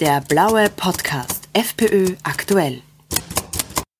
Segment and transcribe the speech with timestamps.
[0.00, 2.82] Der blaue Podcast FPÖ aktuell.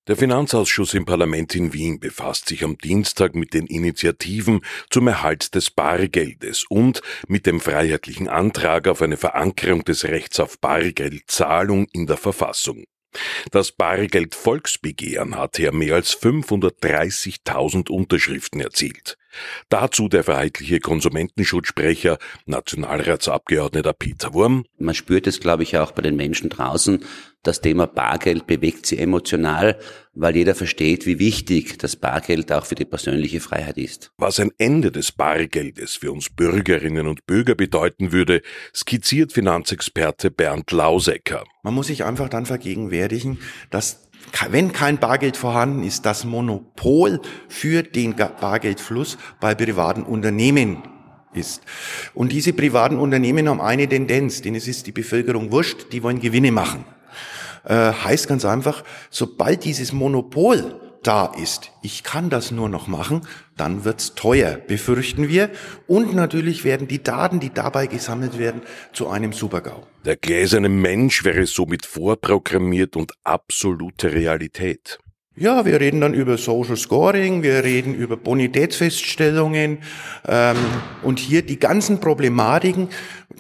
[0.07, 5.57] Der Finanzausschuss im Parlament in Wien befasst sich am Dienstag mit den Initiativen zum Erhalt
[5.57, 12.07] des Bargeldes und mit dem freiheitlichen Antrag auf eine Verankerung des Rechts auf Bargeldzahlung in
[12.07, 12.85] der Verfassung.
[13.51, 19.17] Das Bargeld Volksbegehren hat ja mehr als 530.000 Unterschriften erzielt.
[19.69, 24.65] Dazu der freiheitliche Konsumentenschutzsprecher, Nationalratsabgeordneter Peter Wurm.
[24.79, 27.05] Man spürt es, glaube ich, auch bei den Menschen draußen.
[27.45, 29.79] Das Thema Bargeld bewegt sie emotional,
[30.13, 34.11] weil jeder versteht, wie wichtig das Bargeld auch für die persönliche Freiheit ist.
[34.19, 38.43] Was ein Ende des Bargeldes für uns Bürgerinnen und Bürger bedeuten würde,
[38.75, 41.45] skizziert Finanzexperte Bernd Lausecker.
[41.63, 43.39] Man muss sich einfach dann vergegenwärtigen,
[43.71, 44.09] dass
[44.51, 50.83] wenn kein Bargeld vorhanden ist, das Monopol für den Bargeldfluss bei privaten Unternehmen
[51.33, 51.63] ist.
[52.15, 56.21] Und diese privaten Unternehmen haben eine Tendenz, denn es ist die Bevölkerung wurscht, die wollen
[56.21, 56.85] Gewinne machen.
[57.69, 63.21] Äh, heißt ganz einfach, sobald dieses Monopol da ist, ich kann das nur noch machen,
[63.57, 65.51] dann wird's teuer, befürchten wir.
[65.87, 69.87] Und natürlich werden die Daten, die dabei gesammelt werden, zu einem Supergau.
[70.05, 74.99] Der gläserne Mensch wäre somit vorprogrammiert und absolute Realität.
[75.41, 79.79] Ja, wir reden dann über Social Scoring, wir reden über Bonitätsfeststellungen
[80.27, 80.57] ähm,
[81.05, 82.89] und hier die ganzen Problematiken,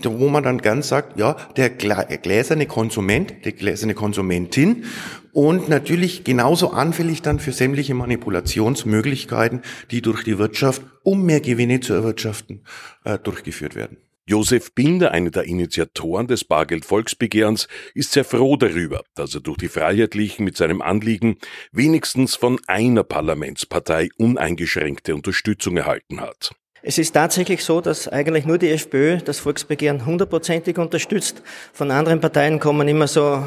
[0.04, 4.84] wo man dann ganz sagt, ja, der gläserne Konsument, die gläserne Konsumentin
[5.32, 11.80] und natürlich genauso anfällig dann für sämtliche Manipulationsmöglichkeiten, die durch die Wirtschaft, um mehr Gewinne
[11.80, 12.64] zu erwirtschaften,
[13.04, 13.98] äh, durchgeführt werden.
[14.28, 19.68] Josef Binder, einer der Initiatoren des Bargeld-Volksbegehrens, ist sehr froh darüber, dass er durch die
[19.68, 21.38] Freiheitlichen mit seinem Anliegen
[21.72, 26.50] wenigstens von einer Parlamentspartei uneingeschränkte Unterstützung erhalten hat.
[26.82, 31.42] Es ist tatsächlich so, dass eigentlich nur die FPÖ das Volksbegehren hundertprozentig unterstützt.
[31.72, 33.42] Von anderen Parteien kommen immer so,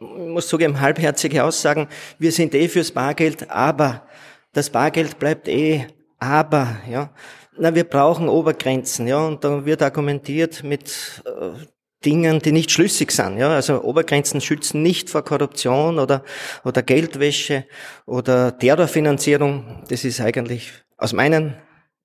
[0.00, 4.06] ich muss zugeben, halbherzige Aussagen, wir sind eh fürs Bargeld, aber
[4.52, 5.86] das Bargeld bleibt eh
[6.18, 7.10] aber, ja.
[7.58, 11.66] Na, wir brauchen Obergrenzen, ja, und da wird argumentiert mit äh,
[12.04, 13.50] Dingen, die nicht schlüssig sind, ja.
[13.50, 16.24] Also Obergrenzen schützen nicht vor Korruption oder,
[16.64, 17.66] oder Geldwäsche
[18.06, 19.84] oder Terrorfinanzierung.
[19.88, 21.54] Das ist eigentlich aus meinem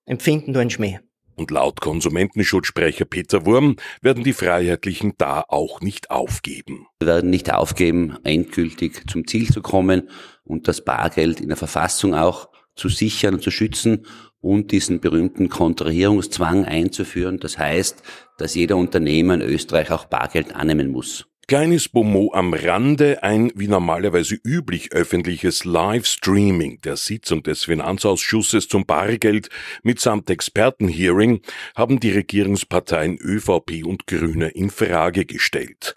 [0.05, 0.99] Empfinden nur ein Schmäh.
[1.35, 6.87] Und laut Konsumentenschutzsprecher Peter Wurm werden die Freiheitlichen da auch nicht aufgeben.
[6.99, 10.09] Wir werden nicht aufgeben, endgültig zum Ziel zu kommen
[10.45, 14.05] und das Bargeld in der Verfassung auch zu sichern und zu schützen
[14.39, 17.39] und diesen berühmten Kontrahierungszwang einzuführen.
[17.39, 18.01] Das heißt,
[18.37, 21.25] dass jeder Unternehmer in Österreich auch Bargeld annehmen muss.
[21.47, 28.87] Kleines Bomo am Rande, ein wie normalerweise üblich öffentliches Livestreaming der Sitzung des Finanzausschusses zum
[28.87, 29.49] Bargeld
[29.83, 31.41] mitsamt Expertenhearing
[31.75, 35.93] haben die Regierungsparteien ÖVP und Grüne in Frage gestellt.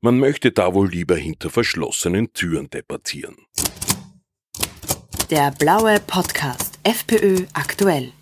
[0.00, 3.36] Man möchte da wohl lieber hinter verschlossenen Türen debattieren.
[5.30, 8.12] Der blaue Podcast FPÖ aktuell.